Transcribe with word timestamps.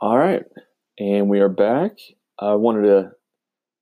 All 0.00 0.16
right. 0.16 0.44
And 1.00 1.28
we 1.28 1.40
are 1.40 1.48
back. 1.48 1.92
I 2.38 2.54
wanted 2.54 2.82
to 2.82 3.10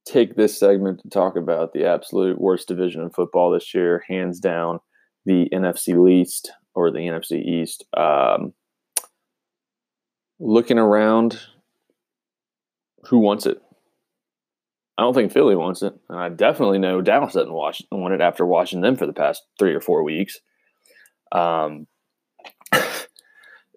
take 0.06 0.34
this 0.34 0.58
segment 0.58 1.02
to 1.02 1.10
talk 1.10 1.36
about 1.36 1.74
the 1.74 1.84
absolute 1.84 2.40
worst 2.40 2.68
division 2.68 3.02
in 3.02 3.10
football 3.10 3.50
this 3.50 3.74
year, 3.74 4.02
hands 4.08 4.40
down, 4.40 4.80
the 5.26 5.46
NFC 5.52 6.02
least 6.02 6.52
or 6.74 6.90
the 6.90 7.00
NFC 7.00 7.44
East. 7.44 7.84
Um, 7.94 8.54
looking 10.40 10.78
around, 10.78 11.38
who 13.04 13.18
wants 13.18 13.44
it? 13.44 13.60
I 14.96 15.02
don't 15.02 15.12
think 15.12 15.32
Philly 15.32 15.54
wants 15.54 15.82
it. 15.82 15.92
And 16.08 16.18
I 16.18 16.30
definitely 16.30 16.78
know 16.78 17.02
Dallas 17.02 17.34
doesn't 17.34 17.52
watch, 17.52 17.82
want 17.92 18.14
it 18.14 18.22
after 18.22 18.46
watching 18.46 18.80
them 18.80 18.96
for 18.96 19.06
the 19.06 19.12
past 19.12 19.42
three 19.58 19.74
or 19.74 19.82
four 19.82 20.02
weeks. 20.02 20.40
Um, 21.30 21.86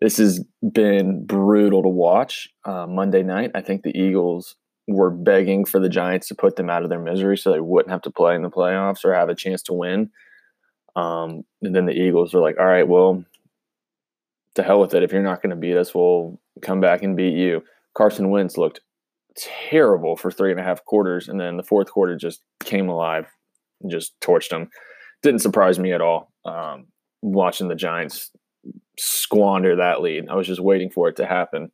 this 0.01 0.17
has 0.17 0.43
been 0.73 1.25
brutal 1.25 1.83
to 1.83 1.89
watch. 1.89 2.49
Uh, 2.65 2.87
Monday 2.87 3.23
night, 3.23 3.51
I 3.55 3.61
think 3.61 3.83
the 3.83 3.97
Eagles 3.97 4.55
were 4.87 5.11
begging 5.11 5.65
for 5.65 5.79
the 5.79 5.89
Giants 5.89 6.27
to 6.29 6.35
put 6.35 6.55
them 6.55 6.69
out 6.69 6.83
of 6.83 6.89
their 6.89 6.99
misery 6.99 7.37
so 7.37 7.51
they 7.51 7.59
wouldn't 7.59 7.91
have 7.91 8.01
to 8.03 8.11
play 8.11 8.35
in 8.35 8.41
the 8.41 8.49
playoffs 8.49 9.05
or 9.05 9.13
have 9.13 9.29
a 9.29 9.35
chance 9.35 9.61
to 9.63 9.73
win. 9.73 10.09
Um, 10.95 11.43
and 11.61 11.75
then 11.75 11.85
the 11.85 11.93
Eagles 11.93 12.33
were 12.33 12.41
like, 12.41 12.59
all 12.59 12.65
right, 12.65 12.87
well, 12.87 13.23
to 14.55 14.63
hell 14.63 14.79
with 14.79 14.93
it. 14.93 15.03
If 15.03 15.11
you're 15.11 15.21
not 15.21 15.41
going 15.41 15.51
to 15.51 15.55
beat 15.55 15.77
us, 15.77 15.93
we'll 15.93 16.39
come 16.61 16.81
back 16.81 17.03
and 17.03 17.15
beat 17.15 17.35
you. 17.35 17.63
Carson 17.95 18.29
Wentz 18.29 18.57
looked 18.57 18.81
terrible 19.37 20.15
for 20.15 20.31
three 20.31 20.51
and 20.51 20.59
a 20.59 20.63
half 20.63 20.83
quarters. 20.85 21.27
And 21.27 21.39
then 21.39 21.57
the 21.57 21.63
fourth 21.63 21.91
quarter 21.91 22.15
just 22.15 22.41
came 22.63 22.89
alive 22.89 23.27
and 23.81 23.91
just 23.91 24.19
torched 24.21 24.49
them. 24.49 24.69
Didn't 25.21 25.41
surprise 25.41 25.77
me 25.77 25.93
at 25.93 26.01
all. 26.01 26.31
Um, 26.45 26.87
watching 27.21 27.67
the 27.67 27.75
Giants 27.75 28.31
squander 28.99 29.75
that 29.75 30.01
lead. 30.01 30.29
I 30.29 30.35
was 30.35 30.47
just 30.47 30.61
waiting 30.61 30.89
for 30.89 31.07
it 31.09 31.15
to 31.17 31.25
happen. 31.25 31.71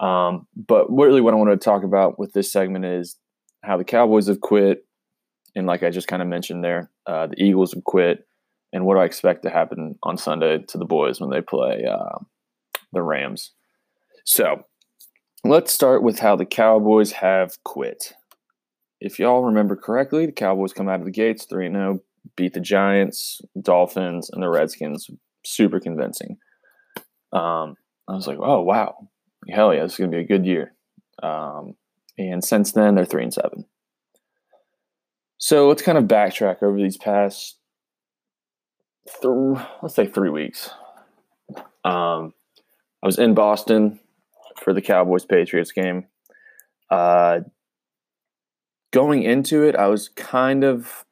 Um, 0.00 0.46
but 0.56 0.86
really, 0.90 1.20
what 1.20 1.34
I 1.34 1.36
want 1.36 1.50
to 1.50 1.64
talk 1.64 1.82
about 1.82 2.18
with 2.18 2.32
this 2.32 2.52
segment 2.52 2.84
is 2.84 3.16
how 3.62 3.76
the 3.76 3.84
Cowboys 3.84 4.28
have 4.28 4.40
quit, 4.40 4.84
and 5.54 5.66
like 5.66 5.82
I 5.82 5.90
just 5.90 6.08
kind 6.08 6.22
of 6.22 6.28
mentioned 6.28 6.62
there, 6.62 6.90
uh, 7.06 7.26
the 7.26 7.42
Eagles 7.42 7.74
have 7.74 7.84
quit, 7.84 8.26
and 8.72 8.84
what 8.84 8.94
do 8.94 9.00
I 9.00 9.04
expect 9.04 9.42
to 9.42 9.50
happen 9.50 9.98
on 10.02 10.16
Sunday 10.16 10.58
to 10.68 10.78
the 10.78 10.84
boys 10.84 11.20
when 11.20 11.30
they 11.30 11.40
play 11.40 11.84
uh, 11.84 12.18
the 12.92 13.02
Rams. 13.02 13.52
So 14.24 14.64
let's 15.44 15.72
start 15.72 16.02
with 16.02 16.18
how 16.18 16.36
the 16.36 16.44
Cowboys 16.46 17.12
have 17.12 17.62
quit. 17.64 18.12
If 19.00 19.18
y'all 19.18 19.42
remember 19.42 19.76
correctly, 19.76 20.26
the 20.26 20.32
Cowboys 20.32 20.72
come 20.72 20.88
out 20.88 21.00
of 21.00 21.06
the 21.06 21.12
gates 21.12 21.44
3 21.44 21.70
0, 21.70 22.00
beat 22.36 22.54
the 22.54 22.60
Giants, 22.60 23.40
Dolphins, 23.60 24.30
and 24.30 24.42
the 24.42 24.48
Redskins 24.48 25.08
super 25.44 25.80
convincing. 25.80 26.36
Um, 27.32 27.76
I 28.08 28.14
was 28.14 28.26
like, 28.26 28.38
oh, 28.40 28.62
wow 28.62 29.08
hell 29.48 29.74
yeah, 29.74 29.82
this 29.82 29.92
is 29.92 29.98
to 29.98 30.08
be 30.08 30.18
a 30.18 30.24
good 30.24 30.46
year. 30.46 30.72
Um, 31.22 31.74
and 32.16 32.44
since 32.44 32.72
then, 32.72 32.94
they're 32.94 33.04
three 33.04 33.22
and 33.22 33.34
seven. 33.34 33.64
So 35.38 35.68
let's 35.68 35.82
kind 35.82 35.98
of 35.98 36.04
backtrack 36.04 36.62
over 36.62 36.76
these 36.76 36.96
past, 36.96 37.58
th- 39.22 39.58
let's 39.82 39.94
say 39.94 40.06
three 40.06 40.30
weeks. 40.30 40.70
Um, 41.84 42.34
I 43.02 43.06
was 43.06 43.18
in 43.18 43.34
Boston 43.34 44.00
for 44.62 44.72
the 44.72 44.82
Cowboys 44.82 45.24
Patriots 45.24 45.70
game. 45.70 46.06
Uh, 46.90 47.40
going 48.92 49.22
into 49.22 49.62
it, 49.62 49.76
I 49.76 49.86
was 49.86 50.08
kind 50.08 50.64
of, 50.64 51.04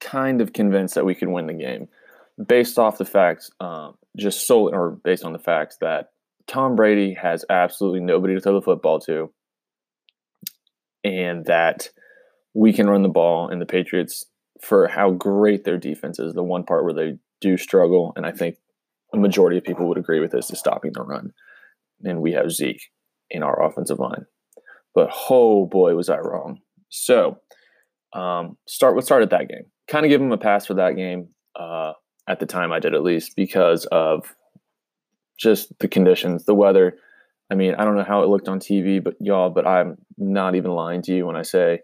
kind 0.00 0.42
of 0.42 0.52
convinced 0.52 0.94
that 0.96 1.06
we 1.06 1.14
could 1.14 1.28
win 1.28 1.46
the 1.46 1.54
game, 1.54 1.88
based 2.46 2.78
off 2.78 2.98
the 2.98 3.06
facts, 3.06 3.50
um, 3.60 3.96
just 4.16 4.46
solely 4.46 4.72
or 4.72 4.98
based 5.02 5.24
on 5.24 5.32
the 5.32 5.38
facts 5.38 5.76
that 5.80 6.10
Tom 6.46 6.76
Brady 6.76 7.14
has 7.14 7.44
absolutely 7.48 8.00
nobody 8.00 8.34
to 8.34 8.40
throw 8.40 8.54
the 8.54 8.62
football 8.62 9.00
to, 9.00 9.32
and 11.02 11.44
that 11.46 11.88
we 12.54 12.72
can 12.72 12.88
run 12.88 13.02
the 13.02 13.08
ball, 13.08 13.48
and 13.48 13.60
the 13.60 13.66
Patriots, 13.66 14.24
for 14.60 14.86
how 14.86 15.10
great 15.10 15.64
their 15.64 15.78
defense 15.78 16.18
is, 16.18 16.34
the 16.34 16.42
one 16.42 16.64
part 16.64 16.84
where 16.84 16.92
they 16.94 17.18
do 17.40 17.56
struggle, 17.56 18.12
and 18.16 18.24
I 18.24 18.30
think 18.30 18.56
a 19.12 19.16
majority 19.16 19.58
of 19.58 19.64
people 19.64 19.88
would 19.88 19.98
agree 19.98 20.20
with 20.20 20.30
this, 20.30 20.50
is 20.50 20.58
stopping 20.58 20.92
the 20.92 21.02
run. 21.02 21.32
And 22.02 22.20
we 22.20 22.32
have 22.32 22.50
Zeke 22.50 22.82
in 23.30 23.42
our 23.42 23.64
offensive 23.64 23.98
line. 23.98 24.26
But 24.94 25.10
oh 25.28 25.66
boy, 25.66 25.94
was 25.94 26.08
I 26.08 26.18
wrong. 26.18 26.60
So, 26.88 27.38
um, 28.12 28.56
start 28.68 28.94
let's 28.94 29.06
start 29.06 29.22
at 29.22 29.30
that 29.30 29.48
game. 29.48 29.64
Kind 29.88 30.06
of 30.06 30.10
give 30.10 30.20
him 30.20 30.32
a 30.32 30.38
pass 30.38 30.66
for 30.66 30.74
that 30.74 30.96
game. 30.96 31.28
Uh, 31.58 31.92
at 32.28 32.40
the 32.40 32.46
time, 32.46 32.72
I 32.72 32.80
did 32.80 32.94
at 32.94 33.02
least 33.02 33.36
because 33.36 33.86
of 33.86 34.34
just 35.38 35.78
the 35.78 35.88
conditions, 35.88 36.44
the 36.44 36.54
weather. 36.54 36.96
I 37.50 37.54
mean, 37.54 37.74
I 37.74 37.84
don't 37.84 37.96
know 37.96 38.04
how 38.04 38.22
it 38.22 38.28
looked 38.28 38.48
on 38.48 38.60
TV, 38.60 39.02
but 39.02 39.14
y'all, 39.20 39.50
but 39.50 39.66
I'm 39.66 39.98
not 40.16 40.54
even 40.54 40.70
lying 40.70 41.02
to 41.02 41.14
you 41.14 41.26
when 41.26 41.36
I 41.36 41.42
say 41.42 41.80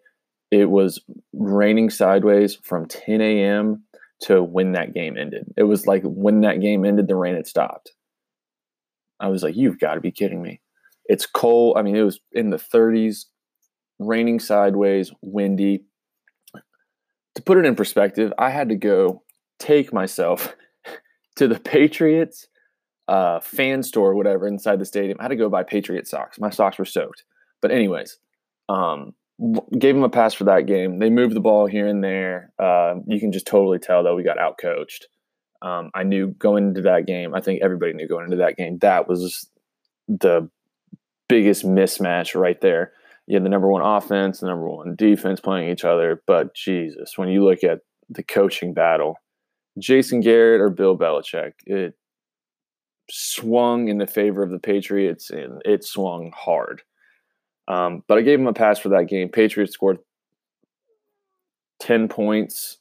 it 0.50 0.70
was 0.70 1.00
raining 1.32 1.90
sideways 1.90 2.56
from 2.62 2.86
10 2.86 3.20
a.m. 3.20 3.84
to 4.22 4.42
when 4.42 4.72
that 4.72 4.94
game 4.94 5.16
ended. 5.16 5.52
It 5.56 5.64
was 5.64 5.86
like 5.86 6.02
when 6.04 6.40
that 6.40 6.60
game 6.60 6.84
ended, 6.84 7.08
the 7.08 7.16
rain 7.16 7.34
had 7.34 7.46
stopped. 7.46 7.92
I 9.20 9.28
was 9.28 9.42
like, 9.42 9.56
you've 9.56 9.78
got 9.78 9.94
to 9.94 10.00
be 10.00 10.10
kidding 10.10 10.42
me. 10.42 10.60
It's 11.04 11.26
cold. 11.26 11.76
I 11.76 11.82
mean, 11.82 11.96
it 11.96 12.02
was 12.02 12.20
in 12.32 12.50
the 12.50 12.56
30s, 12.56 13.26
raining 13.98 14.40
sideways, 14.40 15.12
windy. 15.20 15.84
To 17.34 17.42
put 17.42 17.58
it 17.58 17.66
in 17.66 17.76
perspective, 17.76 18.32
I 18.38 18.50
had 18.50 18.70
to 18.70 18.76
go 18.76 19.22
take 19.60 19.92
myself 19.92 20.54
to 21.36 21.46
the 21.46 21.60
Patriots 21.60 22.48
uh, 23.06 23.40
fan 23.40 23.82
store 23.82 24.10
or 24.10 24.14
whatever 24.16 24.48
inside 24.48 24.80
the 24.80 24.84
stadium. 24.84 25.18
I 25.20 25.24
had 25.24 25.28
to 25.28 25.36
go 25.36 25.48
buy 25.48 25.62
Patriot 25.62 26.08
socks. 26.08 26.40
My 26.40 26.50
socks 26.50 26.78
were 26.78 26.84
soaked. 26.84 27.24
But 27.60 27.70
anyways, 27.70 28.18
um, 28.68 29.14
gave 29.78 29.94
them 29.94 30.04
a 30.04 30.08
pass 30.08 30.34
for 30.34 30.44
that 30.44 30.66
game. 30.66 30.98
They 30.98 31.10
moved 31.10 31.34
the 31.34 31.40
ball 31.40 31.66
here 31.66 31.86
and 31.86 32.02
there. 32.02 32.52
Uh, 32.58 32.96
you 33.06 33.20
can 33.20 33.32
just 33.32 33.46
totally 33.46 33.78
tell 33.78 34.04
that 34.04 34.14
we 34.14 34.22
got 34.22 34.38
outcoached. 34.38 35.04
Um, 35.62 35.90
I 35.94 36.04
knew 36.04 36.28
going 36.28 36.68
into 36.68 36.82
that 36.82 37.06
game. 37.06 37.34
I 37.34 37.40
think 37.40 37.60
everybody 37.62 37.92
knew 37.92 38.08
going 38.08 38.24
into 38.24 38.38
that 38.38 38.56
game. 38.56 38.78
That 38.78 39.08
was 39.08 39.50
the 40.08 40.48
biggest 41.28 41.64
mismatch 41.64 42.38
right 42.38 42.60
there. 42.60 42.92
You 43.26 43.34
had 43.34 43.44
the 43.44 43.48
number 43.48 43.68
one 43.68 43.82
offense, 43.82 44.40
the 44.40 44.46
number 44.46 44.68
one 44.68 44.94
defense 44.96 45.40
playing 45.40 45.68
each 45.68 45.84
other. 45.84 46.22
But 46.26 46.54
Jesus, 46.54 47.16
when 47.16 47.28
you 47.28 47.44
look 47.44 47.62
at 47.62 47.80
the 48.08 48.22
coaching 48.22 48.74
battle, 48.74 49.16
Jason 49.80 50.20
Garrett 50.20 50.60
or 50.60 50.70
Bill 50.70 50.96
Belichick, 50.96 51.52
it 51.66 51.94
swung 53.10 53.88
in 53.88 53.98
the 53.98 54.06
favor 54.06 54.42
of 54.42 54.50
the 54.50 54.58
Patriots, 54.58 55.30
and 55.30 55.60
it 55.64 55.84
swung 55.84 56.32
hard. 56.36 56.82
Um, 57.68 58.02
but 58.06 58.18
I 58.18 58.22
gave 58.22 58.40
him 58.40 58.46
a 58.46 58.52
pass 58.52 58.78
for 58.78 58.88
that 58.90 59.08
game. 59.08 59.28
Patriots 59.28 59.72
scored 59.72 59.98
10 61.80 62.08
points 62.08 62.78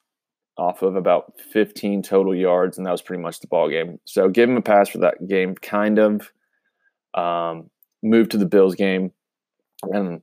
off 0.58 0.82
of 0.82 0.96
about 0.96 1.34
15 1.52 2.04
total 2.04 2.36
yards, 2.36 2.78
and 2.78 2.86
that 2.86 2.92
was 2.92 3.02
pretty 3.02 3.22
much 3.22 3.40
the 3.40 3.48
ball 3.48 3.70
game. 3.70 4.00
So 4.06 4.30
give 4.30 4.50
him 4.50 4.58
a 4.58 4.62
pass 4.62 4.90
for 4.90 5.00
that 5.00 5.28
game, 5.28 5.56
kind 5.56 6.00
of. 6.00 6.32
Um, 7.14 7.70
moved 8.04 8.32
to 8.32 8.38
the 8.38 8.46
Bills 8.46 8.76
game, 8.76 9.12
and 9.84 10.22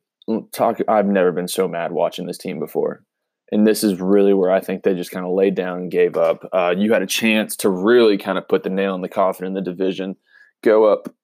talk. 0.53 0.79
I've 0.89 1.07
never 1.07 1.33
been 1.33 1.49
so 1.49 1.67
mad 1.67 1.93
watching 1.93 2.27
this 2.27 2.39
team 2.39 2.59
before 2.59 3.03
and 3.53 3.67
this 3.67 3.85
is 3.85 4.01
really 4.01 4.35
where 4.35 4.51
I 4.51 4.61
think 4.61 4.83
they 4.83 4.95
just 4.95 5.11
kind 5.11 5.25
of 5.25 5.33
laid 5.33 5.55
down 5.55 5.79
and 5.79 5.91
gave 5.91 6.17
up. 6.17 6.49
Uh, 6.53 6.75
you 6.77 6.93
had 6.93 7.03
a 7.03 7.07
chance 7.07 7.57
to 7.57 7.71
really 7.71 8.19
kind 8.19 8.39
of 8.39 8.49
put 8.49 8.63
the 8.63 8.71
nail 8.71 8.95
in 8.95 9.03
the 9.03 9.09
coffin 9.09 9.47
in 9.47 9.55
the 9.55 9.61
division, 9.61 10.17
go 10.63 10.85
up 10.85 11.15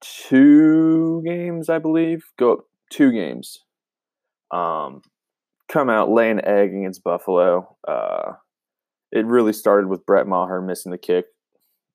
two 0.00 1.22
games, 1.24 1.68
I 1.68 1.78
believe, 1.78 2.24
go 2.38 2.52
up 2.54 2.58
two 2.90 3.10
games, 3.10 3.64
um, 4.50 5.02
come 5.68 5.88
out 5.88 6.10
lay 6.10 6.30
an 6.30 6.44
egg 6.44 6.74
against 6.74 7.04
Buffalo. 7.04 7.76
Uh, 7.86 8.32
it 9.10 9.24
really 9.24 9.52
started 9.52 9.88
with 9.88 10.04
Brett 10.04 10.26
Maher 10.26 10.60
missing 10.60 10.92
the 10.92 10.98
kick 10.98 11.26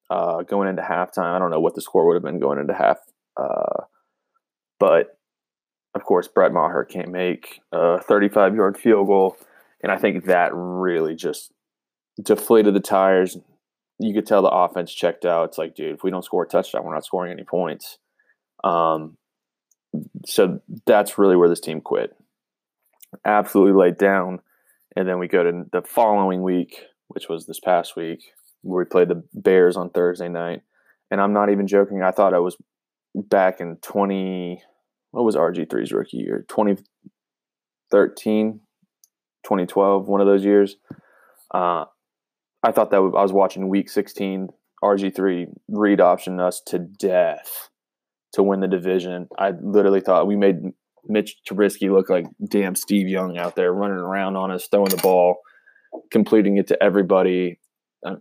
uh, 0.09 0.41
going 0.41 0.67
into 0.67 0.81
halftime. 0.81 1.35
I 1.35 1.39
don't 1.39 1.51
know 1.51 1.59
what 1.59 1.75
the 1.75 1.81
score 1.81 2.07
would 2.07 2.15
have 2.15 2.23
been 2.23 2.39
going 2.39 2.59
into 2.59 2.73
half, 2.73 2.97
uh, 3.35 3.83
but 4.79 5.19
of 5.93 6.03
course, 6.03 6.27
Brett 6.27 6.53
Maher 6.53 6.85
can't 6.85 7.09
make 7.09 7.61
a 7.71 7.99
35 8.01 8.55
yard 8.55 8.77
field 8.77 9.07
goal 9.07 9.37
and 9.81 9.91
I 9.91 9.97
think 9.97 10.25
that 10.25 10.51
really 10.53 11.15
just 11.15 11.51
deflated 12.21 12.73
the 12.73 12.79
tires. 12.79 13.37
You 13.99 14.13
could 14.13 14.25
tell 14.25 14.41
the 14.41 14.49
offense 14.49 14.93
checked 14.93 15.25
out. 15.25 15.49
It's 15.49 15.57
like, 15.57 15.75
dude, 15.75 15.95
if 15.95 16.03
we 16.03 16.11
don't 16.11 16.25
score 16.25 16.43
a 16.43 16.47
touchdown, 16.47 16.83
we're 16.83 16.93
not 16.93 17.05
scoring 17.05 17.31
any 17.31 17.43
points. 17.43 17.97
Um, 18.63 19.17
so 20.25 20.59
that's 20.85 21.17
really 21.17 21.35
where 21.35 21.49
this 21.49 21.59
team 21.59 21.81
quit. 21.81 22.15
Absolutely 23.25 23.73
laid 23.73 23.97
down. 23.97 24.41
And 24.95 25.07
then 25.07 25.19
we 25.19 25.27
go 25.27 25.43
to 25.43 25.65
the 25.71 25.83
following 25.83 26.41
week, 26.41 26.81
which 27.07 27.29
was 27.29 27.45
this 27.45 27.59
past 27.59 27.95
week, 27.95 28.31
where 28.61 28.83
we 28.83 28.89
played 28.89 29.09
the 29.09 29.23
Bears 29.33 29.77
on 29.77 29.89
Thursday 29.89 30.29
night. 30.29 30.61
And 31.09 31.21
I'm 31.21 31.33
not 31.33 31.49
even 31.49 31.67
joking. 31.67 32.01
I 32.01 32.11
thought 32.11 32.33
I 32.33 32.39
was 32.39 32.57
back 33.15 33.61
in 33.61 33.77
20, 33.77 34.61
what 35.11 35.23
was 35.23 35.35
RG3's 35.35 35.91
rookie 35.91 36.17
year? 36.17 36.45
2013, 36.49 38.59
2012, 39.47 40.07
one 40.07 40.21
of 40.21 40.27
those 40.27 40.43
years. 40.43 40.75
Uh, 41.53 41.85
I 42.63 42.71
thought 42.71 42.91
that 42.91 42.97
I 42.97 42.99
was 42.99 43.31
watching 43.31 43.69
Week 43.69 43.89
16, 43.89 44.49
RG3 44.83 45.47
read 45.69 46.01
option 46.01 46.39
us 46.39 46.61
to 46.67 46.79
death 46.79 47.69
to 48.33 48.43
win 48.43 48.59
the 48.59 48.67
division. 48.67 49.27
I 49.37 49.53
literally 49.61 50.01
thought 50.01 50.27
we 50.27 50.35
made 50.35 50.57
Mitch 51.07 51.37
Trubisky 51.49 51.91
look 51.91 52.09
like 52.09 52.25
damn 52.49 52.75
Steve 52.75 53.07
Young 53.07 53.37
out 53.37 53.55
there 53.55 53.73
running 53.73 53.97
around 53.97 54.35
on 54.35 54.51
us, 54.51 54.67
throwing 54.67 54.89
the 54.89 54.97
ball, 54.97 55.37
completing 56.11 56.57
it 56.57 56.67
to 56.67 56.83
everybody. 56.83 57.59
Uh, 58.05 58.15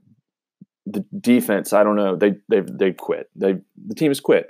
the 0.86 1.04
defense, 1.20 1.72
I 1.72 1.82
don't 1.82 1.96
know, 1.96 2.14
they 2.16 2.34
they 2.48 2.60
they 2.60 2.92
quit. 2.92 3.28
They 3.34 3.56
the 3.86 3.94
team 3.94 4.10
has 4.10 4.20
quit. 4.20 4.46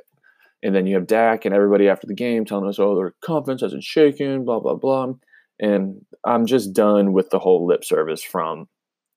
And 0.63 0.75
then 0.75 0.87
you 0.87 0.97
have 0.97 1.07
Dak 1.07 1.45
and 1.45 1.55
everybody 1.55 1.89
after 1.89 2.07
the 2.07 2.15
game 2.15 2.45
telling 2.45 2.69
us, 2.69 2.79
"Oh, 2.79 2.97
their 2.97 3.15
confidence 3.23 3.63
hasn't 3.63 3.85
shaken," 3.85 4.45
blah 4.45 4.61
blah 4.61 4.75
blah. 4.75 5.15
And 5.59 6.05
I'm 6.25 6.47
just 6.47 6.73
done 6.73 7.13
with 7.13 7.31
the 7.31 7.39
whole 7.39 7.67
lip 7.67 7.85
service 7.85 8.23
from 8.23 8.69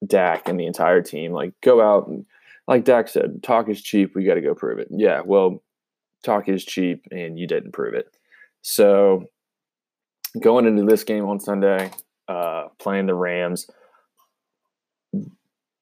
Dak 0.05 0.47
and 0.47 0.59
the 0.59 0.65
entire 0.65 1.01
team. 1.01 1.31
Like, 1.33 1.53
go 1.61 1.81
out 1.81 2.07
and, 2.07 2.25
like 2.67 2.85
Dak 2.85 3.07
said, 3.07 3.43
talk 3.43 3.67
is 3.67 3.81
cheap. 3.81 4.15
We 4.15 4.23
got 4.23 4.35
to 4.35 4.41
go 4.41 4.55
prove 4.55 4.79
it. 4.79 4.87
Yeah, 4.91 5.21
well, 5.25 5.61
talk 6.23 6.47
is 6.47 6.63
cheap, 6.63 7.05
and 7.11 7.37
you 7.37 7.47
didn't 7.47 7.71
prove 7.71 7.93
it. 7.93 8.15
So, 8.61 9.25
going 10.39 10.65
into 10.65 10.83
this 10.83 11.03
game 11.03 11.25
on 11.25 11.39
Sunday, 11.39 11.91
uh, 12.27 12.67
playing 12.77 13.07
the 13.07 13.15
Rams, 13.15 13.67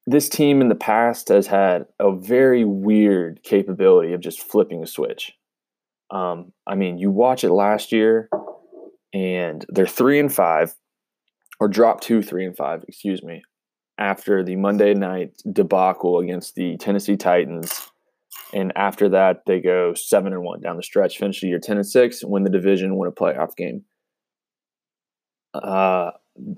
this 0.06 0.28
team 0.28 0.62
in 0.62 0.68
the 0.68 0.74
past 0.74 1.28
has 1.28 1.46
had 1.46 1.86
a 2.00 2.10
very 2.10 2.64
weird 2.64 3.42
capability 3.42 4.14
of 4.14 4.20
just 4.20 4.40
flipping 4.40 4.82
a 4.82 4.86
switch. 4.86 5.34
Um, 6.10 6.52
I 6.66 6.76
mean, 6.76 6.96
you 6.96 7.10
watch 7.10 7.44
it 7.44 7.52
last 7.52 7.92
year, 7.92 8.30
and 9.12 9.64
they're 9.68 9.86
three 9.86 10.18
and 10.18 10.32
five, 10.32 10.74
or 11.60 11.68
drop 11.68 12.00
two, 12.00 12.22
three 12.22 12.44
and 12.44 12.56
five, 12.56 12.84
excuse 12.86 13.22
me, 13.22 13.42
after 13.98 14.44
the 14.44 14.56
Monday 14.56 14.94
night 14.94 15.32
debacle 15.52 16.18
against 16.18 16.54
the 16.54 16.76
Tennessee 16.76 17.16
Titans. 17.16 17.90
And 18.54 18.72
after 18.76 19.08
that, 19.10 19.42
they 19.46 19.60
go 19.60 19.92
seven 19.94 20.32
and 20.32 20.42
one 20.42 20.60
down 20.60 20.76
the 20.76 20.82
stretch, 20.82 21.18
finish 21.18 21.40
the 21.40 21.48
year 21.48 21.58
ten 21.58 21.76
and 21.76 21.86
six, 21.86 22.24
win 22.24 22.44
the 22.44 22.50
division, 22.50 22.96
win 22.96 23.08
a 23.08 23.12
playoff 23.12 23.56
game. 23.56 23.84
Uh, 25.52 26.12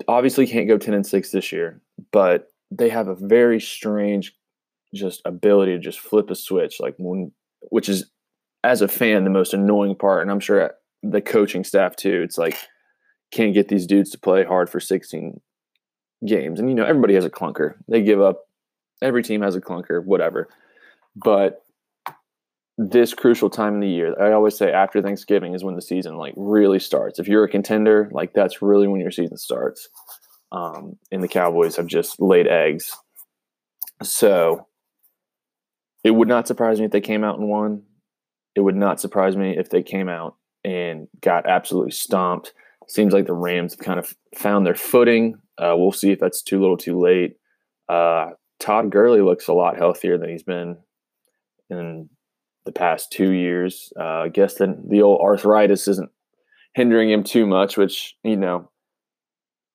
obviously 0.07 0.47
can't 0.47 0.67
go 0.67 0.77
ten 0.77 0.93
and 0.93 1.05
six 1.05 1.31
this 1.31 1.51
year, 1.51 1.81
but 2.11 2.47
they 2.69 2.89
have 2.89 3.07
a 3.07 3.15
very 3.15 3.59
strange, 3.59 4.33
just 4.93 5.21
ability 5.25 5.73
to 5.73 5.79
just 5.79 5.99
flip 5.99 6.29
a 6.29 6.35
switch, 6.35 6.79
like 6.79 6.95
when, 6.97 7.31
which 7.69 7.89
is 7.89 8.09
as 8.63 8.81
a 8.81 8.87
fan 8.87 9.23
the 9.23 9.29
most 9.29 9.53
annoying 9.53 9.95
part. 9.95 10.21
And 10.21 10.31
I'm 10.31 10.39
sure 10.39 10.73
the 11.03 11.21
coaching 11.21 11.63
staff 11.63 11.95
too. 11.95 12.21
It's 12.23 12.37
like 12.37 12.57
can't 13.31 13.53
get 13.53 13.69
these 13.69 13.87
dudes 13.87 14.11
to 14.11 14.19
play 14.19 14.43
hard 14.43 14.69
for 14.69 14.79
16 14.79 15.39
games. 16.27 16.59
And 16.59 16.69
you 16.69 16.75
know, 16.75 16.85
everybody 16.85 17.15
has 17.15 17.25
a 17.25 17.29
clunker. 17.29 17.75
They 17.87 18.01
give 18.01 18.21
up. 18.21 18.45
Every 19.01 19.23
team 19.23 19.41
has 19.41 19.55
a 19.55 19.61
clunker, 19.61 20.03
whatever. 20.03 20.47
But 21.15 21.63
this 22.77 23.13
crucial 23.13 23.49
time 23.49 23.75
in 23.75 23.79
the 23.79 23.87
year, 23.87 24.15
I 24.21 24.31
always 24.33 24.57
say 24.57 24.71
after 24.71 25.01
Thanksgiving 25.01 25.53
is 25.53 25.63
when 25.63 25.75
the 25.75 25.81
season 25.81 26.17
like 26.17 26.33
really 26.35 26.79
starts. 26.79 27.19
If 27.19 27.27
you're 27.27 27.43
a 27.43 27.49
contender, 27.49 28.09
like 28.11 28.33
that's 28.33 28.61
really 28.61 28.87
when 28.87 29.01
your 29.01 29.11
season 29.11 29.37
starts. 29.37 29.89
Um, 30.51 30.97
and 31.11 31.23
the 31.23 31.29
Cowboys 31.29 31.77
have 31.77 31.87
just 31.87 32.19
laid 32.19 32.47
eggs. 32.47 32.95
So 34.03 34.67
it 36.03 36.11
would 36.11 36.27
not 36.27 36.47
surprise 36.47 36.79
me 36.79 36.85
if 36.85 36.91
they 36.91 37.01
came 37.01 37.23
out 37.23 37.39
and 37.39 37.47
won. 37.47 37.83
It 38.55 38.61
would 38.61 38.75
not 38.75 38.99
surprise 38.99 39.37
me 39.37 39.57
if 39.57 39.69
they 39.69 39.81
came 39.81 40.09
out 40.09 40.35
and 40.63 41.07
got 41.21 41.47
absolutely 41.47 41.91
stomped. 41.91 42.53
Seems 42.87 43.13
like 43.13 43.25
the 43.25 43.33
Rams 43.33 43.73
have 43.73 43.85
kind 43.85 43.99
of 43.99 44.15
found 44.35 44.65
their 44.65 44.75
footing. 44.75 45.35
Uh, 45.57 45.75
we'll 45.77 45.91
see 45.91 46.11
if 46.11 46.19
that's 46.19 46.41
too 46.41 46.59
little 46.59 46.77
too 46.77 46.99
late. 46.99 47.37
Uh, 47.87 48.31
Todd 48.59 48.91
Gurley 48.91 49.21
looks 49.21 49.47
a 49.47 49.53
lot 49.53 49.77
healthier 49.77 50.17
than 50.17 50.29
he's 50.29 50.43
been 50.43 50.77
in 51.69 52.09
the 52.65 52.71
past 52.71 53.11
two 53.11 53.31
years. 53.31 53.91
Uh, 53.99 54.23
I 54.23 54.29
guess 54.29 54.55
then 54.55 54.83
the 54.87 55.01
old 55.01 55.21
arthritis 55.21 55.87
isn't 55.87 56.11
hindering 56.75 57.09
him 57.09 57.23
too 57.23 57.45
much, 57.45 57.77
which, 57.77 58.15
you 58.23 58.37
know, 58.37 58.69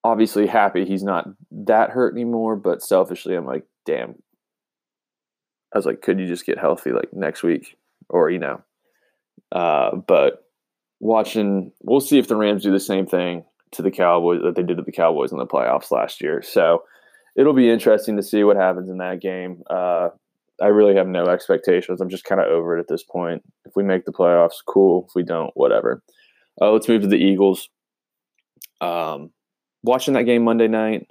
obviously 0.05 0.47
happy 0.47 0.85
he's 0.85 1.03
not 1.03 1.27
that 1.51 1.91
hurt 1.91 2.15
anymore. 2.15 2.57
But 2.57 2.83
selfishly, 2.83 3.35
I'm 3.35 3.47
like, 3.47 3.65
damn. 3.85 4.15
I 5.75 5.79
was 5.79 5.87
like, 5.87 6.01
could 6.01 6.21
you 6.21 6.27
just 6.27 6.47
get 6.47 6.59
healthy 6.59 6.93
like 6.93 7.13
next 7.13 7.43
week? 7.43 7.77
Or, 8.09 8.31
you 8.31 8.39
know, 8.39 8.63
uh, 9.53 9.97
but 9.97 10.46
watching, 11.01 11.73
we'll 11.83 12.01
see 12.01 12.19
if 12.19 12.29
the 12.29 12.37
Rams 12.37 12.63
do 12.63 12.73
the 12.73 12.81
same 12.81 13.07
thing 13.07 13.45
to 13.73 13.83
the 13.83 13.91
Cowboys 13.91 14.41
that 14.43 14.55
they 14.55 14.63
did 14.63 14.77
to 14.77 14.83
the 14.83 14.93
Cowboys 14.93 15.33
in 15.33 15.39
the 15.39 15.47
playoffs 15.47 15.91
last 15.91 16.21
year. 16.21 16.43
So 16.43 16.85
it'll 17.37 17.53
be 17.53 17.71
interesting 17.71 18.17
to 18.17 18.23
see 18.23 18.45
what 18.45 18.57
happens 18.57 18.89
in 18.89 18.99
that 18.99 19.21
game. 19.21 19.63
Uh, 19.69 20.09
I 20.61 20.69
really 20.69 20.97
have 20.97 21.07
no 21.09 21.27
expectations. 21.27 22.01
I'm 22.01 22.09
just 22.09 22.25
kind 22.25 22.41
of 22.41 22.47
over 22.47 22.77
it 22.77 22.81
at 22.81 22.89
this 22.89 23.03
point. 23.03 23.43
If 23.65 23.77
we 23.77 23.83
make 23.83 24.05
the 24.05 24.13
playoffs, 24.13 24.65
cool. 24.67 25.07
If 25.09 25.15
we 25.15 25.23
don't, 25.23 25.51
whatever. 25.55 26.03
Uh, 26.61 26.71
let's 26.71 26.89
move 26.89 27.03
to 27.03 27.09
the 27.09 27.17
Eagles. 27.17 27.69
Um, 28.81 29.31
watching 29.83 30.15
that 30.15 30.25
game 30.25 30.45
Monday 30.45 30.69
night, 30.69 31.07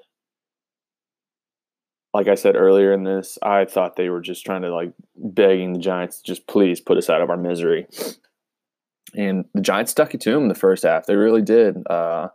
like 2.14 2.28
I 2.28 2.36
said 2.36 2.56
earlier 2.56 2.94
in 2.94 3.04
this, 3.04 3.38
I 3.44 3.66
thought 3.66 3.98
they 3.98 4.10
were 4.10 4.22
just 4.22 4.46
trying 4.46 4.62
to 4.62 4.74
like 4.74 4.94
begging 5.16 5.74
the 5.74 5.80
Giants, 5.80 6.22
just 6.22 6.48
please 6.48 6.80
put 6.80 6.98
us 6.98 7.10
out 7.10 7.22
of 7.22 7.30
our 7.30 7.38
misery. 7.38 7.88
And 9.16 9.46
the 9.54 9.62
Giants 9.62 9.92
stuck 9.92 10.14
it 10.14 10.22
to 10.22 10.32
them 10.32 10.50
the 10.50 10.56
first 10.56 10.84
half. 10.84 11.06
They 11.06 11.16
really 11.16 11.42
did. 11.42 11.78
Uh, 11.90 12.30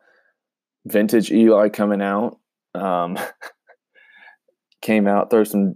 vintage 0.86 1.30
Eli 1.30 1.68
coming 1.68 2.02
out. 2.02 2.38
Um, 2.74 3.18
came 4.82 5.06
out, 5.06 5.30
threw 5.30 5.44
some 5.44 5.74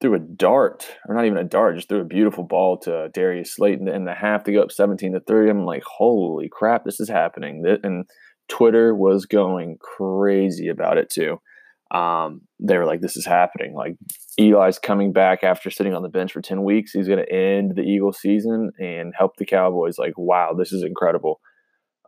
threw 0.00 0.14
a 0.14 0.18
dart, 0.18 0.86
or 1.08 1.14
not 1.14 1.24
even 1.24 1.38
a 1.38 1.44
dart, 1.44 1.76
just 1.76 1.88
threw 1.88 2.00
a 2.00 2.04
beautiful 2.04 2.44
ball 2.44 2.76
to 2.76 3.08
Darius 3.14 3.54
Slayton 3.54 3.88
in 3.88 4.04
the 4.04 4.12
half 4.12 4.44
to 4.44 4.52
go 4.52 4.60
up 4.60 4.70
17 4.70 5.12
to 5.12 5.20
3. 5.20 5.48
I'm 5.48 5.64
like, 5.64 5.82
holy 5.84 6.48
crap, 6.50 6.84
this 6.84 7.00
is 7.00 7.08
happening. 7.08 7.64
And 7.82 8.04
Twitter 8.48 8.94
was 8.94 9.24
going 9.24 9.78
crazy 9.80 10.68
about 10.68 10.98
it 10.98 11.08
too. 11.08 11.40
Um, 11.90 12.42
they 12.58 12.76
were 12.76 12.86
like, 12.86 13.00
this 13.00 13.16
is 13.16 13.26
happening. 13.26 13.74
Like, 13.74 13.96
Eli's 14.38 14.78
coming 14.78 15.12
back 15.12 15.44
after 15.44 15.70
sitting 15.70 15.94
on 15.94 16.02
the 16.02 16.08
bench 16.08 16.32
for 16.32 16.40
10 16.40 16.64
weeks. 16.64 16.92
He's 16.92 17.06
going 17.06 17.24
to 17.24 17.32
end 17.32 17.76
the 17.76 17.82
Eagles 17.82 18.18
season 18.20 18.72
and 18.78 19.12
help 19.16 19.36
the 19.36 19.46
Cowboys. 19.46 19.98
Like, 19.98 20.14
wow, 20.16 20.54
this 20.58 20.72
is 20.72 20.82
incredible. 20.82 21.40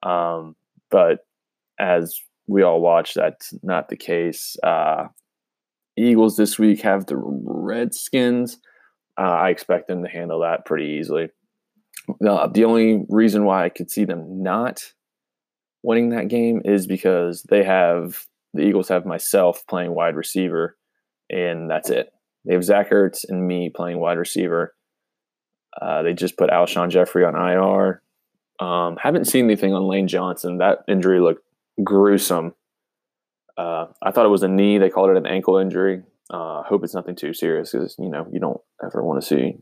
Um, 0.02 0.56
but 0.90 1.18
as 1.78 2.18
we 2.48 2.62
all 2.62 2.80
watch, 2.80 3.14
that's 3.14 3.54
not 3.62 3.88
the 3.88 3.96
case. 3.96 4.56
Uh, 4.62 5.04
Eagles 5.96 6.36
this 6.36 6.58
week 6.58 6.82
have 6.82 7.06
the 7.06 7.16
Redskins. 7.16 8.58
Uh, 9.18 9.22
I 9.22 9.50
expect 9.50 9.88
them 9.88 10.02
to 10.02 10.10
handle 10.10 10.40
that 10.40 10.66
pretty 10.66 10.98
easily. 10.98 11.28
Uh, 12.26 12.46
the 12.48 12.64
only 12.64 13.04
reason 13.08 13.44
why 13.44 13.64
I 13.64 13.68
could 13.68 13.90
see 13.90 14.04
them 14.04 14.42
not 14.42 14.82
winning 15.82 16.10
that 16.10 16.28
game 16.28 16.60
is 16.64 16.86
because 16.86 17.42
they 17.48 17.64
have 17.64 18.26
the 18.56 18.62
Eagles 18.62 18.88
have 18.88 19.06
myself 19.06 19.66
playing 19.68 19.94
wide 19.94 20.16
receiver, 20.16 20.76
and 21.30 21.70
that's 21.70 21.90
it. 21.90 22.10
They 22.44 22.54
have 22.54 22.64
Zach 22.64 22.90
Ertz 22.90 23.24
and 23.28 23.46
me 23.46 23.70
playing 23.74 23.98
wide 23.98 24.18
receiver. 24.18 24.74
Uh, 25.80 26.02
they 26.02 26.14
just 26.14 26.36
put 26.36 26.50
Alshon 26.50 26.90
Jeffery 26.90 27.24
on 27.24 27.34
IR. 27.34 28.02
Um, 28.58 28.96
haven't 28.96 29.26
seen 29.26 29.44
anything 29.44 29.74
on 29.74 29.88
Lane 29.88 30.08
Johnson. 30.08 30.58
That 30.58 30.78
injury 30.88 31.20
looked 31.20 31.42
gruesome. 31.82 32.54
Uh, 33.56 33.86
I 34.02 34.10
thought 34.10 34.26
it 34.26 34.30
was 34.30 34.42
a 34.42 34.48
knee. 34.48 34.78
They 34.78 34.90
called 34.90 35.10
it 35.10 35.16
an 35.16 35.26
ankle 35.26 35.58
injury. 35.58 36.02
Uh, 36.30 36.62
hope 36.62 36.82
it's 36.84 36.94
nothing 36.94 37.14
too 37.14 37.32
serious 37.32 37.72
because 37.72 37.94
you 37.98 38.08
know 38.08 38.26
you 38.32 38.40
don't 38.40 38.60
ever 38.84 39.02
want 39.02 39.20
to 39.20 39.26
see 39.26 39.58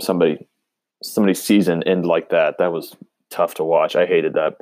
somebody 0.00 0.46
somebody's 1.02 1.42
season 1.42 1.82
end 1.84 2.06
like 2.06 2.30
that. 2.30 2.56
That 2.58 2.72
was 2.72 2.96
tough 3.30 3.54
to 3.54 3.64
watch. 3.64 3.96
I 3.96 4.06
hated 4.06 4.34
that. 4.34 4.54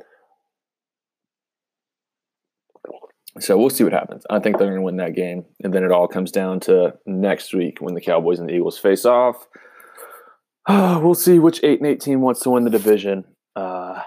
So 3.39 3.57
we'll 3.57 3.69
see 3.69 3.83
what 3.83 3.93
happens. 3.93 4.23
I 4.29 4.39
think 4.39 4.57
they're 4.57 4.67
going 4.67 4.79
to 4.79 4.85
win 4.85 4.97
that 4.97 5.15
game, 5.15 5.45
and 5.63 5.73
then 5.73 5.83
it 5.83 5.91
all 5.91 6.07
comes 6.07 6.31
down 6.31 6.59
to 6.61 6.95
next 7.05 7.53
week 7.53 7.79
when 7.79 7.93
the 7.93 8.01
Cowboys 8.01 8.39
and 8.39 8.49
the 8.49 8.53
Eagles 8.53 8.79
face 8.79 9.05
off. 9.05 9.47
we'll 10.69 11.13
see 11.13 11.39
which 11.39 11.63
eight 11.63 11.79
and 11.79 11.87
eight 11.87 12.01
team 12.01 12.21
wants 12.21 12.41
to 12.41 12.49
win 12.49 12.63
the 12.63 12.69
division 12.69 13.25
uh, 13.55 14.01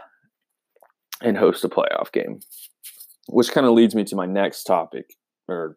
and 1.22 1.38
host 1.38 1.64
a 1.64 1.68
playoff 1.68 2.10
game 2.12 2.40
which 3.32 3.52
kind 3.52 3.66
of 3.66 3.72
leads 3.72 3.94
me 3.94 4.04
to 4.04 4.16
my 4.16 4.26
next 4.26 4.64
topic 4.64 5.14
or 5.48 5.76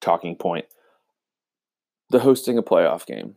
talking 0.00 0.36
point 0.36 0.66
the 2.10 2.20
hosting 2.20 2.56
a 2.56 2.62
playoff 2.62 3.04
game. 3.04 3.34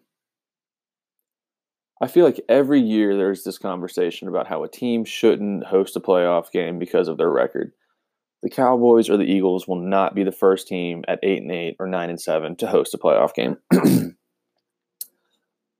I 1.99 2.07
feel 2.07 2.23
like 2.23 2.39
every 2.47 2.79
year 2.79 3.17
there's 3.17 3.43
this 3.43 3.57
conversation 3.57 4.27
about 4.27 4.45
how 4.45 4.63
a 4.63 4.69
team 4.69 5.03
shouldn't 5.03 5.65
host 5.65 5.95
a 5.95 5.99
playoff 5.99 6.51
game 6.51 6.77
because 6.77 7.07
of 7.07 7.17
their 7.17 7.31
record. 7.31 7.71
The 8.41 8.49
Cowboys 8.49 9.09
or 9.09 9.17
the 9.17 9.23
Eagles 9.23 9.67
will 9.67 9.81
not 9.81 10.15
be 10.15 10.23
the 10.23 10.31
first 10.31 10.67
team 10.67 11.03
at 11.07 11.19
8 11.21 11.41
and 11.41 11.51
8 11.51 11.75
or 11.79 11.87
9 11.87 12.09
and 12.09 12.21
7 12.21 12.55
to 12.57 12.67
host 12.67 12.93
a 12.93 12.97
playoff 12.97 13.33
game. 13.33 13.57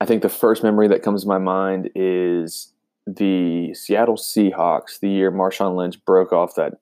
I 0.01 0.05
think 0.05 0.21
the 0.21 0.29
first 0.29 0.63
memory 0.63 0.87
that 0.89 1.03
comes 1.03 1.23
to 1.23 1.27
my 1.27 1.37
mind 1.37 1.89
is 1.95 2.73
the 3.05 3.73
Seattle 3.73 4.15
Seahawks, 4.15 4.99
the 4.99 5.09
year 5.09 5.31
Marshawn 5.31 5.75
Lynch 5.75 6.03
broke 6.05 6.31
off 6.31 6.55
that 6.55 6.73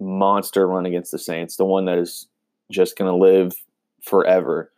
monster 0.00 0.66
run 0.66 0.86
against 0.86 1.12
the 1.12 1.18
Saints, 1.18 1.56
the 1.56 1.64
one 1.64 1.84
that 1.86 1.98
is 1.98 2.28
just 2.70 2.98
going 2.98 3.10
to 3.10 3.16
live 3.16 3.54
forever. 4.02 4.72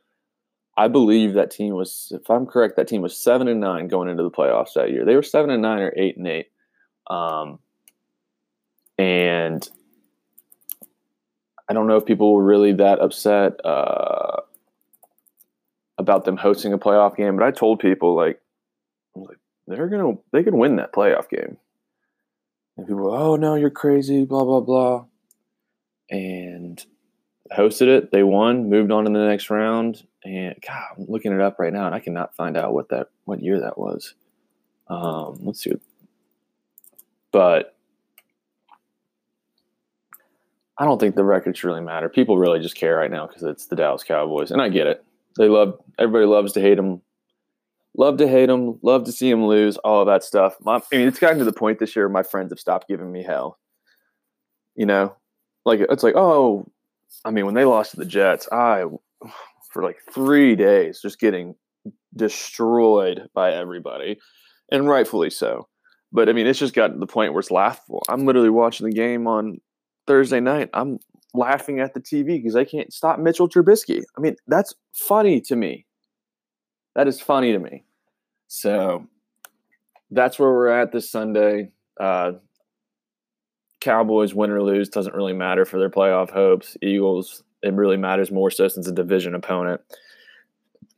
I 0.77 0.87
believe 0.89 1.35
that 1.35 1.51
team 1.51 1.75
was, 1.75 2.13
if 2.15 2.31
I'm 2.31 2.47
correct, 2.47 2.77
that 2.77 2.87
team 2.87 3.03
was 3.03 3.17
seven 3.17 3.49
and 3.49 3.61
nine 3.61 3.89
going 3.89 4.09
into 4.09 4.23
the 4.23 4.31
playoffs 4.31 4.75
that 4.75 4.91
year. 4.91 5.05
They 5.05 5.17
were 5.17 5.23
seven 5.23 5.51
and 5.51 5.63
nine 5.63 5.81
or 5.81 5.93
eight 5.97 6.17
and 6.17 6.27
eight, 6.29 6.47
um, 7.09 7.59
and 8.97 9.69
I 11.69 11.75
don't 11.75 11.87
know 11.87 11.97
if 11.97 12.07
people 12.07 12.35
were 12.35 12.45
really 12.45 12.73
that 12.73 13.01
upset 13.01 13.65
uh, 13.65 14.41
about 15.99 16.25
them 16.25 16.37
hosting 16.37 16.73
a 16.73 16.79
playoff 16.79 17.17
game, 17.17 17.37
but 17.37 17.45
I 17.45 17.51
told 17.51 17.81
people 17.81 18.15
like, 18.15 18.41
like 19.15 19.37
they're 19.67 19.89
gonna 19.89 20.15
they 20.33 20.43
can 20.43 20.57
win 20.57 20.77
that 20.77 20.93
playoff 20.93 21.29
game. 21.29 21.59
And 22.77 22.87
people, 22.87 23.13
oh 23.13 23.37
no, 23.37 23.55
you're 23.55 23.71
crazy, 23.71 24.25
blah 24.25 24.45
blah 24.45 24.61
blah, 24.61 25.05
and 26.11 26.83
hosted 27.53 27.89
it. 27.89 28.13
They 28.13 28.23
won, 28.23 28.71
moved 28.71 28.91
on 28.91 29.05
to 29.05 29.11
the 29.11 29.27
next 29.27 29.51
round, 29.51 30.07
and 30.25 30.55
God, 30.67 30.83
I'm 30.97 31.07
looking 31.07 31.33
it 31.33 31.41
up 31.41 31.59
right 31.59 31.73
now, 31.73 31.87
and 31.87 31.95
I 31.95 32.01
cannot 32.01 32.35
find 32.35 32.57
out 32.57 32.73
what 32.73 32.89
that 32.91 33.09
what 33.25 33.43
year 33.43 33.61
that 33.61 33.79
was. 33.79 34.15
Um, 34.89 35.41
let's 35.43 35.63
see, 35.63 35.75
but 37.31 37.78
I 40.79 40.85
don't 40.85 41.01
think 41.01 41.17
the 41.17 41.25
records 41.25 41.65
really 41.65 41.81
matter. 41.81 42.09
People 42.09 42.39
really 42.39 42.61
just 42.61 42.77
care 42.77 42.97
right 42.97 43.11
now 43.11 43.27
because 43.27 43.43
it's 43.43 43.67
the 43.67 43.77
Dallas 43.77 44.05
Cowboys, 44.05 44.53
and 44.53 44.63
I 44.63 44.69
get 44.69 44.87
it. 44.87 45.05
They 45.37 45.49
love 45.49 45.79
everybody 45.99 46.27
loves 46.27 46.53
to 46.53 46.61
hate 46.61 46.77
them, 46.77 47.03
love 47.97 48.19
to 48.19 48.29
hate 48.29 48.47
them, 48.47 48.79
love 48.83 49.05
to 49.05 49.13
see 49.13 49.31
them 49.31 49.47
lose, 49.47 49.77
all 49.79 50.03
of 50.03 50.07
that 50.07 50.23
stuff. 50.23 50.57
My, 50.61 50.77
I 50.77 50.97
mean, 50.97 51.09
it's 51.09 51.19
gotten 51.19 51.39
to 51.39 51.45
the 51.45 51.53
point 51.53 51.81
this 51.81 51.97
year. 51.97 52.09
My 52.09 52.23
friends 52.23 52.53
have 52.53 52.61
stopped 52.61 52.89
giving 52.89 53.11
me 53.11 53.25
hell. 53.25 53.59
You 54.77 54.87
know, 54.87 55.17
like 55.65 55.81
it's 55.81 56.05
like, 56.05 56.15
oh, 56.17 56.71
I 57.25 57.33
mean, 57.33 57.45
when 57.45 57.55
they 57.55 57.65
lost 57.65 57.93
to 57.93 57.97
the 57.97 58.05
Jets, 58.05 58.49
I 58.53 58.85
for 59.73 59.83
like 59.83 59.99
three 60.13 60.55
days 60.55 61.01
just 61.01 61.19
getting 61.19 61.57
destroyed 62.15 63.29
by 63.35 63.53
everybody, 63.53 64.21
and 64.71 64.89
rightfully 64.89 65.31
so. 65.31 65.67
But 66.13 66.29
I 66.29 66.33
mean, 66.33 66.47
it's 66.47 66.61
just 66.61 66.75
gotten 66.75 66.95
to 66.95 67.01
the 67.01 67.13
point 67.13 67.33
where 67.33 67.41
it's 67.41 67.51
laughable. 67.51 68.05
I'm 68.09 68.27
literally 68.27 68.49
watching 68.49 68.87
the 68.87 68.95
game 68.95 69.27
on 69.27 69.61
Thursday 70.09 70.41
night. 70.41 70.71
I'm 70.73 70.99
laughing 71.35 71.79
at 71.79 71.95
the 71.95 72.01
TV 72.01 72.43
because 72.43 72.57
I 72.57 72.65
can't 72.65 72.93
stop 72.93 73.21
Mitchell 73.21 73.49
Trubisky. 73.49 74.03
I 74.17 74.21
mean, 74.21 74.35
that's 74.49 74.75
funny 74.95 75.41
to 75.43 75.55
me. 75.55 75.85
That 76.97 77.07
is 77.07 77.21
funny 77.21 77.53
to 77.53 77.59
me. 77.59 77.85
So 78.49 79.07
that's 80.11 80.39
where 80.39 80.51
we're 80.51 80.69
at 80.69 80.91
this 80.91 81.11
Sunday. 81.11 81.71
Uh, 82.01 82.33
Cowboys 83.81 84.35
win 84.35 84.51
or 84.51 84.63
lose 84.63 84.89
doesn't 84.89 85.15
really 85.15 85.35
matter 85.35 85.65
for 85.65 85.79
their 85.79 85.91
playoff 85.91 86.31
hopes. 86.31 86.77
Eagles, 86.83 87.45
it 87.63 87.75
really 87.75 87.99
matters 87.99 88.33
more 88.33 88.51
so 88.51 88.67
since 88.67 88.89
a 88.89 88.93
division 88.93 89.35
opponent. 89.35 89.83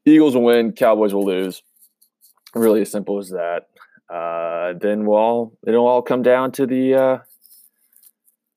Eagles 0.07 0.35
will 0.35 0.45
win, 0.45 0.73
Cowboys 0.73 1.13
will 1.13 1.27
lose. 1.27 1.63
Really 2.55 2.83
as 2.83 2.91
simple 2.91 3.19
as 3.19 3.31
that. 3.31 3.69
Uh, 4.09 4.73
then 4.81 5.05
we'll 5.05 5.19
all 5.19 5.59
it'll 5.67 5.87
all 5.87 6.03
come 6.03 6.23
down 6.23 6.51
to 6.53 6.67
the 6.67 6.95
uh, 6.95 7.19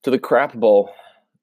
to 0.03 0.11
the 0.11 0.19
crap 0.19 0.53
bowl 0.53 0.91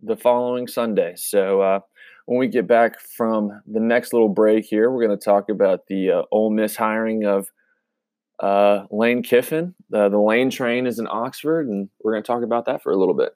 the 0.03 0.17
following 0.17 0.67
Sunday. 0.67 1.15
So 1.17 1.61
uh, 1.61 1.81
when 2.27 2.39
we 2.39 2.49
get 2.49 2.67
back 2.67 3.01
from 3.01 3.61
the 3.67 3.81
next 3.81 4.13
little 4.13 4.29
break 4.29 4.65
here, 4.65 4.91
we're 4.91 5.07
going 5.07 5.19
to 5.19 5.25
talk 5.25 5.49
about 5.49 5.87
the 5.89 6.11
uh, 6.11 6.23
Ole 6.31 6.51
Miss 6.51 6.77
hiring 6.77 7.25
of 7.25 7.49
uh, 8.39 8.87
Lane 8.91 9.23
Kiffin. 9.23 9.75
the 9.91 10.09
Lane 10.09 10.51
train 10.51 10.87
is 10.87 10.99
in 10.99 11.07
Oxford, 11.11 11.69
and 11.69 11.89
we're 12.03 12.13
going 12.13 12.23
to 12.23 12.27
talk 12.27 12.43
about 12.43 12.67
that 12.67 12.83
for 12.83 12.93
a 12.93 12.97
little 12.97 13.15
bit. 13.15 13.33